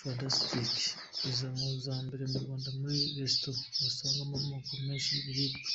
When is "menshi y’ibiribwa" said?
4.86-5.68